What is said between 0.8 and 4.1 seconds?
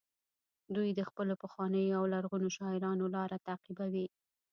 د خپلو پخوانیو او لرغونو شاعرانو لاره تعقیبوي